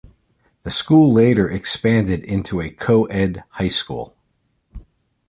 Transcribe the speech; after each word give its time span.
The 0.63 0.71
school 0.71 1.13
later 1.13 1.47
expanded 1.47 2.23
into 2.23 2.59
a 2.59 2.71
co-ed 2.71 3.43
high 3.51 3.67
school. 3.67 4.17